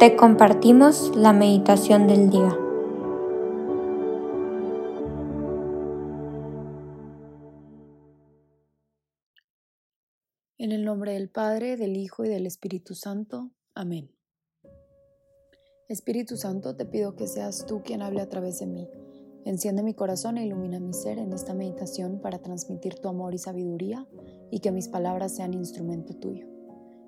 [0.00, 2.58] te compartimos la meditación del día.
[10.56, 13.50] En el nombre del Padre, del Hijo y del Espíritu Santo.
[13.74, 14.10] Amén.
[15.86, 18.88] Espíritu Santo, te pido que seas tú quien hable a través de mí.
[19.44, 23.38] Enciende mi corazón e ilumina mi ser en esta meditación para transmitir tu amor y
[23.38, 24.06] sabiduría
[24.50, 26.49] y que mis palabras sean instrumento tuyo.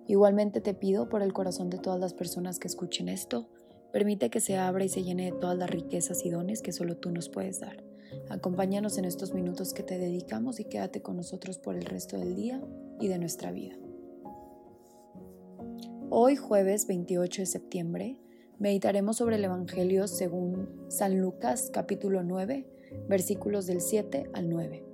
[0.09, 3.49] Igualmente te pido por el corazón de todas las personas que escuchen esto,
[3.93, 6.97] permite que se abra y se llene de todas las riquezas y dones que solo
[6.97, 7.85] tú nos puedes dar.
[8.29, 12.35] Acompáñanos en estos minutos que te dedicamos y quédate con nosotros por el resto del
[12.35, 12.61] día
[13.01, 13.77] y de nuestra vida.
[16.11, 18.19] Hoy jueves 28 de septiembre
[18.59, 22.67] meditaremos sobre el Evangelio según San Lucas capítulo 9
[23.09, 24.92] versículos del 7 al 9.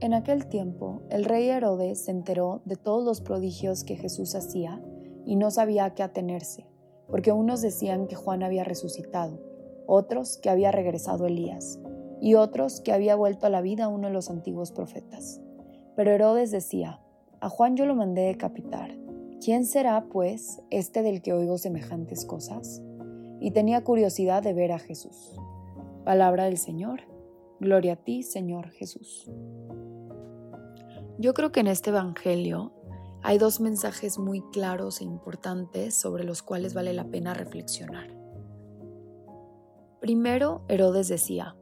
[0.00, 4.80] En aquel tiempo, el rey Herodes se enteró de todos los prodigios que Jesús hacía
[5.26, 6.68] y no sabía a qué atenerse,
[7.08, 9.40] porque unos decían que Juan había resucitado,
[9.86, 11.80] otros que había regresado Elías,
[12.20, 15.40] y otros que había vuelto a la vida uno de los antiguos profetas.
[15.96, 17.00] Pero Herodes decía,
[17.40, 18.96] a Juan yo lo mandé decapitar.
[19.44, 22.82] ¿Quién será, pues, este del que oigo semejantes cosas?
[23.40, 25.34] Y tenía curiosidad de ver a Jesús.
[26.04, 27.00] Palabra del Señor.
[27.60, 29.28] Gloria a ti, Señor Jesús.
[31.18, 32.72] Yo creo que en este Evangelio
[33.24, 38.16] hay dos mensajes muy claros e importantes sobre los cuales vale la pena reflexionar.
[40.00, 41.56] Primero, Herodes decía,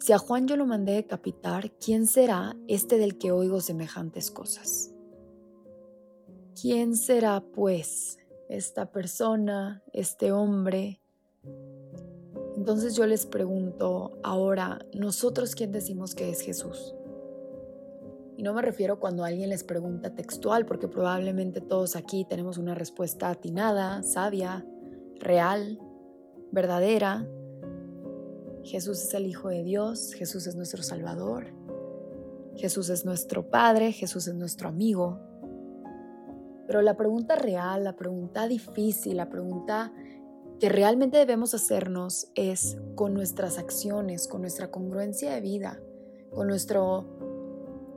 [0.00, 4.90] si a Juan yo lo mandé decapitar, ¿quién será este del que oigo semejantes cosas?
[6.58, 8.16] ¿Quién será, pues,
[8.48, 11.02] esta persona, este hombre?
[12.56, 16.94] Entonces yo les pregunto, ahora, ¿nosotros quién decimos que es Jesús?
[18.36, 22.74] Y no me refiero cuando alguien les pregunta textual, porque probablemente todos aquí tenemos una
[22.74, 24.66] respuesta atinada, sabia,
[25.20, 25.78] real,
[26.50, 27.28] verdadera.
[28.64, 31.52] Jesús es el Hijo de Dios, Jesús es nuestro Salvador,
[32.56, 35.20] Jesús es nuestro Padre, Jesús es nuestro amigo.
[36.66, 39.92] Pero la pregunta real, la pregunta difícil, la pregunta
[40.58, 45.80] que realmente debemos hacernos es con nuestras acciones, con nuestra congruencia de vida,
[46.30, 47.23] con nuestro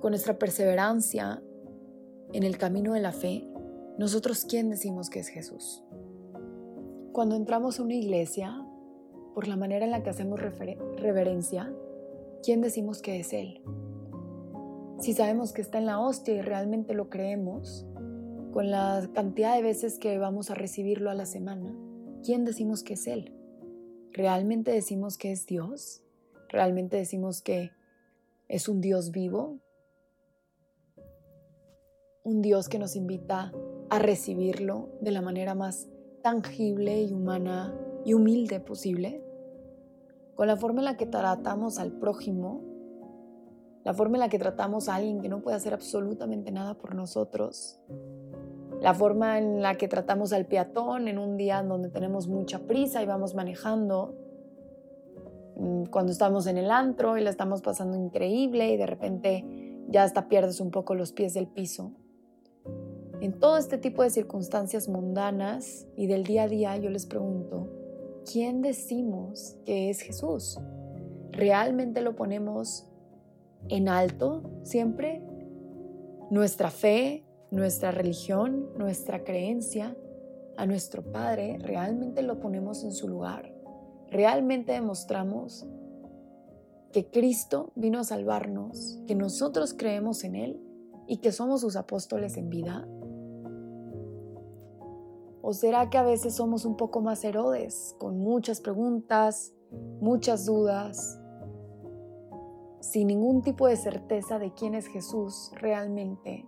[0.01, 1.41] con nuestra perseverancia
[2.33, 3.47] en el camino de la fe,
[3.97, 5.83] nosotros quién decimos que es Jesús.
[7.13, 8.63] Cuando entramos a una iglesia,
[9.33, 11.73] por la manera en la que hacemos reverencia,
[12.43, 13.61] ¿quién decimos que es Él?
[14.99, 17.85] Si sabemos que está en la hostia y realmente lo creemos,
[18.51, 21.75] con la cantidad de veces que vamos a recibirlo a la semana,
[22.23, 23.33] ¿quién decimos que es Él?
[24.11, 26.01] ¿Realmente decimos que es Dios?
[26.49, 27.71] ¿Realmente decimos que
[28.47, 29.59] es un Dios vivo?
[32.27, 33.53] Un Dios que nos invita
[33.89, 35.87] a recibirlo de la manera más
[36.21, 37.73] tangible y humana
[38.03, 39.23] y humilde posible,
[40.35, 42.65] con la forma en la que tratamos al prójimo,
[43.85, 46.95] la forma en la que tratamos a alguien que no puede hacer absolutamente nada por
[46.95, 47.79] nosotros,
[48.81, 53.01] la forma en la que tratamos al peatón en un día donde tenemos mucha prisa
[53.01, 54.17] y vamos manejando,
[55.55, 59.45] mm, cuando estamos en el antro y la estamos pasando increíble y de repente
[59.87, 61.93] ya hasta pierdes un poco los pies del piso.
[63.19, 67.67] En todo este tipo de circunstancias mundanas y del día a día yo les pregunto,
[68.31, 70.59] ¿quién decimos que es Jesús?
[71.31, 72.87] ¿Realmente lo ponemos
[73.69, 75.23] en alto siempre?
[76.29, 79.97] Nuestra fe, nuestra religión, nuestra creencia
[80.55, 83.51] a nuestro Padre, ¿realmente lo ponemos en su lugar?
[84.11, 85.65] ¿Realmente demostramos
[86.91, 90.61] que Cristo vino a salvarnos, que nosotros creemos en Él
[91.07, 92.87] y que somos sus apóstoles en vida?
[95.47, 99.53] ¿O será que a veces somos un poco más Herodes, con muchas preguntas,
[100.01, 101.21] muchas dudas,
[102.81, 106.45] sin ningún tipo de certeza de quién es Jesús realmente?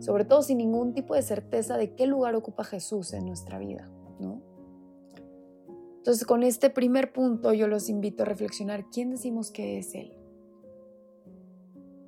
[0.00, 3.88] Sobre todo sin ningún tipo de certeza de qué lugar ocupa Jesús en nuestra vida,
[4.18, 4.42] ¿no?
[5.98, 10.12] Entonces, con este primer punto yo los invito a reflexionar quién decimos que es Él.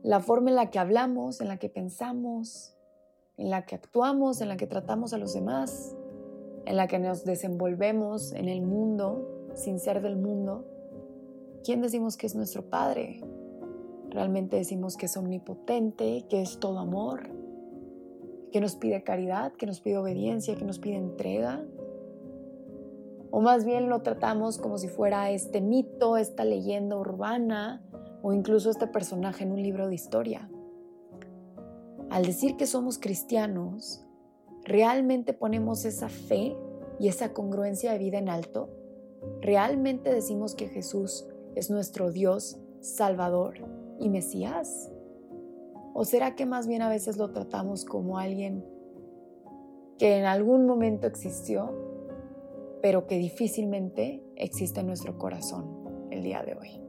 [0.02, 2.74] La forma en la que hablamos, en la que pensamos,
[3.38, 5.96] en la que actuamos, en la que tratamos a los demás,
[6.66, 10.66] en la que nos desenvolvemos en el mundo sin ser del mundo,
[11.64, 13.22] ¿quién decimos que es nuestro Padre?
[14.10, 17.30] ¿Realmente decimos que es omnipotente, que es todo amor,
[18.52, 21.64] que nos pide caridad, que nos pide obediencia, que nos pide entrega?
[23.30, 27.84] ¿O más bien lo tratamos como si fuera este mito, esta leyenda urbana
[28.22, 30.50] o incluso este personaje en un libro de historia?
[32.10, 34.08] Al decir que somos cristianos,
[34.68, 36.54] ¿Realmente ponemos esa fe
[36.98, 38.68] y esa congruencia de vida en alto?
[39.40, 43.54] ¿Realmente decimos que Jesús es nuestro Dios, Salvador
[43.98, 44.92] y Mesías?
[45.94, 48.62] ¿O será que más bien a veces lo tratamos como alguien
[49.96, 51.72] que en algún momento existió,
[52.82, 56.80] pero que difícilmente existe en nuestro corazón el día de hoy?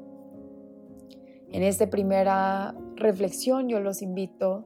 [1.54, 4.66] En esta primera reflexión yo los invito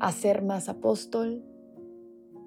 [0.00, 1.42] a ser más apóstol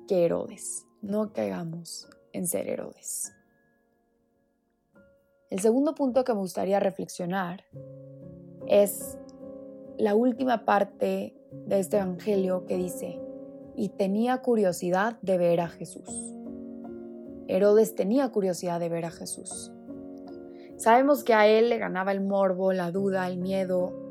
[0.07, 0.85] que Herodes.
[1.01, 3.33] No caigamos en ser Herodes.
[5.49, 7.63] El segundo punto que me gustaría reflexionar
[8.67, 9.17] es
[9.97, 13.19] la última parte de este Evangelio que dice,
[13.75, 16.35] y tenía curiosidad de ver a Jesús.
[17.47, 19.71] Herodes tenía curiosidad de ver a Jesús.
[20.77, 24.08] Sabemos que a él le ganaba el morbo, la duda, el miedo,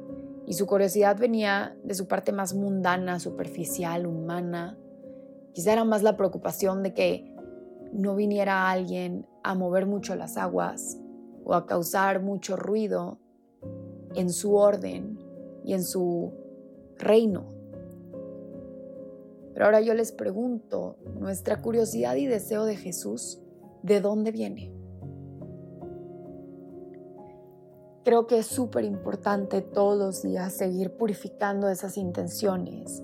[0.49, 4.79] y su curiosidad venía de su parte más mundana, superficial, humana.
[5.53, 7.37] Quizá era más la preocupación de que
[7.93, 10.99] no viniera alguien a mover mucho las aguas
[11.45, 13.19] o a causar mucho ruido
[14.15, 15.19] en su orden
[15.65, 16.33] y en su
[16.97, 17.53] reino.
[19.53, 23.43] Pero ahora yo les pregunto, nuestra curiosidad y deseo de Jesús,
[23.83, 24.73] ¿de dónde viene?
[28.09, 33.03] Creo que es súper importante todos los días seguir purificando esas intenciones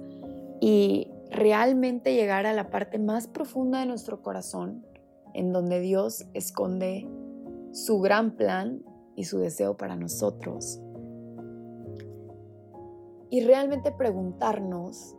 [0.62, 4.86] y realmente llegar a la parte más profunda de nuestro corazón,
[5.34, 7.06] en donde Dios esconde
[7.72, 8.82] su gran plan
[9.14, 10.80] y su deseo para nosotros.
[13.28, 15.14] Y realmente preguntarnos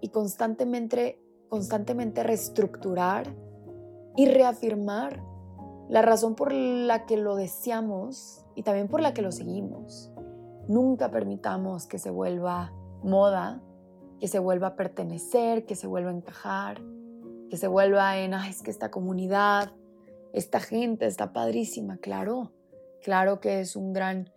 [0.00, 3.34] y constantemente, constantemente reestructurar
[4.16, 5.20] y reafirmar
[5.88, 10.12] la razón por la que lo deseamos y también por la que lo seguimos.
[10.68, 12.72] Nunca permitamos que se vuelva
[13.02, 13.62] moda,
[14.20, 16.80] que se vuelva a pertenecer, que se vuelva a encajar,
[17.50, 19.72] que se vuelva en, es que esta comunidad
[20.34, 22.50] esta gente está padrísima, claro,
[23.00, 24.32] claro que es un gran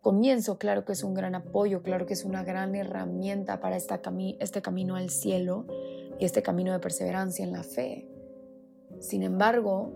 [0.00, 4.00] comienzo, claro que es un gran apoyo, claro que es una gran herramienta para esta
[4.40, 5.66] este camino al cielo
[6.18, 8.08] y este camino de perseverancia en la fe.
[9.00, 9.92] Sin embargo,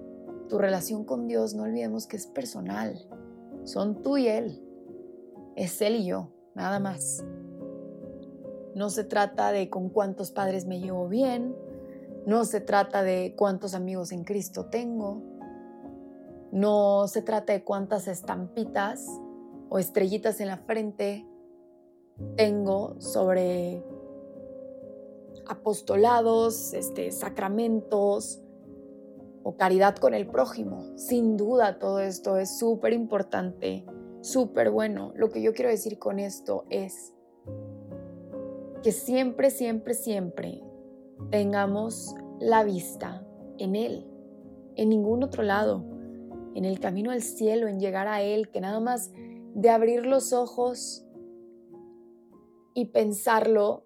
[0.48, 3.06] tu relación con Dios no olvidemos que es personal.
[3.64, 4.62] Son tú y Él.
[5.56, 7.24] Es Él y yo, nada más.
[8.74, 11.54] No se trata de con cuántos padres me llevo bien,
[12.26, 15.22] no se trata de cuántos amigos en Cristo tengo,
[16.52, 19.06] no se trata de cuántas estampitas
[19.68, 21.26] o estrellitas en la frente
[22.36, 23.82] tengo sobre
[25.46, 28.42] apostolados, este, sacramentos
[29.42, 30.96] o caridad con el prójimo.
[30.96, 33.84] Sin duda todo esto es súper importante,
[34.20, 35.12] súper bueno.
[35.16, 37.14] Lo que yo quiero decir con esto es
[38.82, 40.62] que siempre, siempre, siempre
[41.30, 43.26] tengamos la vista
[43.58, 44.06] en Él,
[44.76, 45.98] en ningún otro lado
[46.58, 49.12] en el camino al cielo, en llegar a Él, que nada más
[49.54, 51.04] de abrir los ojos
[52.74, 53.84] y pensarlo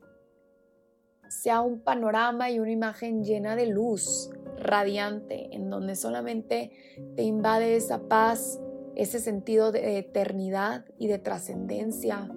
[1.29, 4.31] sea un panorama y una imagen llena de luz,
[4.63, 6.71] radiante, en donde solamente
[7.17, 8.61] te invade esa paz,
[8.95, 12.31] ese sentido de eternidad y de trascendencia,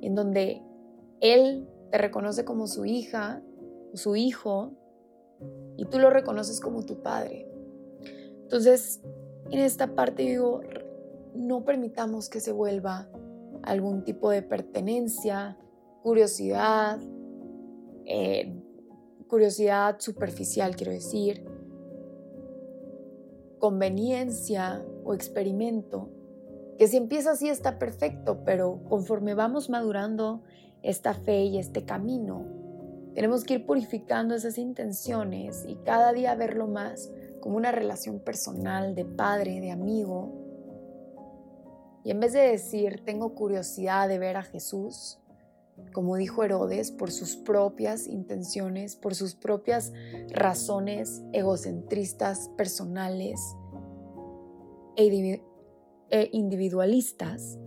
[0.00, 0.62] en donde
[1.20, 3.42] Él te reconoce como su hija
[3.92, 4.72] o su hijo
[5.76, 7.48] y tú lo reconoces como tu padre.
[8.42, 9.00] Entonces,
[9.50, 10.60] en esta parte digo,
[11.34, 13.08] no permitamos que se vuelva
[13.62, 15.58] algún tipo de pertenencia,
[16.02, 17.00] curiosidad,
[18.06, 18.54] eh,
[19.26, 21.44] curiosidad superficial, quiero decir,
[23.60, 26.08] conveniencia o experimento,
[26.78, 30.42] que si empieza así está perfecto, pero conforme vamos madurando
[30.82, 32.44] esta fe y este camino,
[33.14, 38.94] tenemos que ir purificando esas intenciones y cada día verlo más como una relación personal
[38.94, 40.32] de padre, de amigo.
[42.02, 45.19] Y en vez de decir, tengo curiosidad de ver a Jesús,
[45.92, 49.92] como dijo Herodes, por sus propias intenciones, por sus propias
[50.30, 53.40] razones egocentristas, personales
[54.96, 55.42] e,
[56.10, 57.58] e individualistas,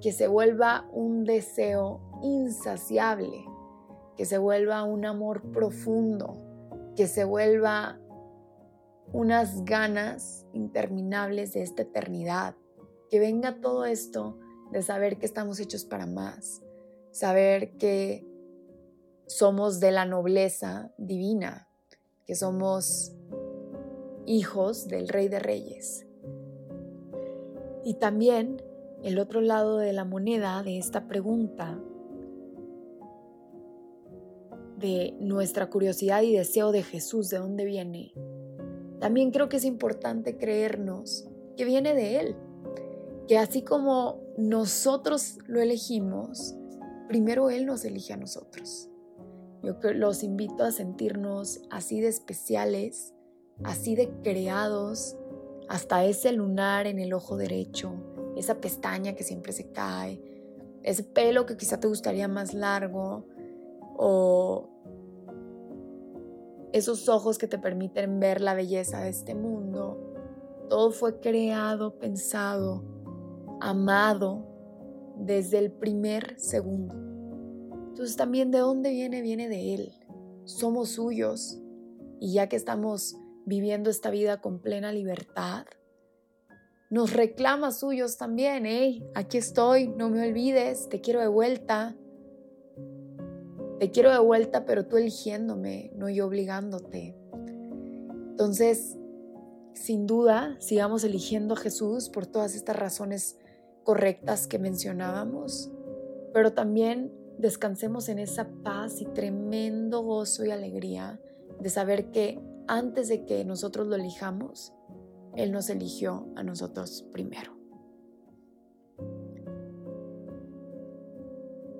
[0.00, 3.44] que se vuelva un deseo insaciable,
[4.16, 6.36] que se vuelva un amor profundo,
[6.94, 7.98] que se vuelva
[9.12, 12.54] unas ganas interminables de esta eternidad.
[13.10, 14.38] Que venga todo esto
[14.72, 16.62] de saber que estamos hechos para más,
[17.10, 18.26] saber que
[19.26, 21.68] somos de la nobleza divina,
[22.26, 23.12] que somos
[24.26, 26.06] hijos del Rey de Reyes.
[27.84, 28.62] Y también
[29.02, 31.80] el otro lado de la moneda de esta pregunta
[34.78, 38.12] de nuestra curiosidad y deseo de Jesús, de dónde viene,
[39.00, 42.36] también creo que es importante creernos que viene de Él,
[43.28, 46.54] que así como nosotros lo elegimos,
[47.08, 48.88] primero Él nos elige a nosotros.
[49.62, 53.14] Yo los invito a sentirnos así de especiales,
[53.64, 55.16] así de creados,
[55.68, 57.94] hasta ese lunar en el ojo derecho,
[58.36, 60.22] esa pestaña que siempre se cae,
[60.82, 63.26] ese pelo que quizá te gustaría más largo,
[63.96, 64.68] o
[66.72, 69.98] esos ojos que te permiten ver la belleza de este mundo.
[70.68, 72.84] Todo fue creado, pensado,
[73.60, 74.46] amado
[75.18, 76.94] desde el primer segundo.
[77.88, 79.92] Entonces también de dónde viene, viene de Él.
[80.44, 81.58] Somos suyos.
[82.20, 85.66] Y ya que estamos viviendo esta vida con plena libertad,
[86.90, 88.66] nos reclama suyos también.
[88.66, 91.96] Hey, aquí estoy, no me olvides, te quiero de vuelta.
[93.80, 97.16] Te quiero de vuelta, pero tú eligiéndome, no yo obligándote.
[98.30, 98.96] Entonces,
[99.74, 103.38] sin duda, sigamos eligiendo a Jesús por todas estas razones
[103.86, 105.72] correctas que mencionábamos,
[106.34, 111.18] pero también descansemos en esa paz y tremendo gozo y alegría
[111.58, 112.38] de saber que
[112.68, 114.74] antes de que nosotros lo elijamos,
[115.34, 117.56] Él nos eligió a nosotros primero.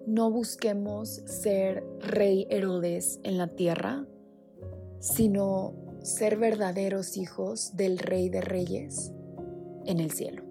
[0.07, 4.07] no busquemos ser rey Herodes en la tierra,
[5.01, 9.13] sino ser verdaderos hijos del rey de reyes
[9.85, 10.46] en el cielo.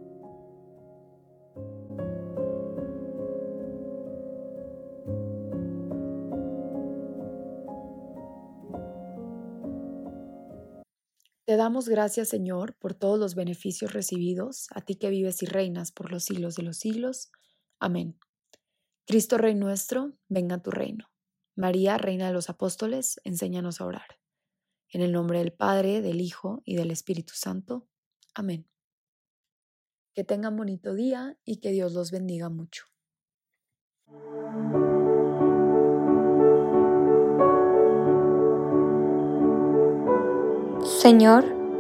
[11.66, 16.12] Damos gracias, Señor, por todos los beneficios recibidos, a ti que vives y reinas por
[16.12, 17.32] los siglos de los siglos.
[17.80, 18.20] Amén.
[19.08, 21.10] Cristo Rey nuestro, venga a tu reino.
[21.56, 24.20] María, Reina de los Apóstoles, enséñanos a orar.
[24.90, 27.88] En el nombre del Padre, del Hijo y del Espíritu Santo.
[28.36, 28.70] Amén.
[30.14, 32.86] Que tengan bonito día y que Dios los bendiga mucho.
[40.84, 41.55] Señor,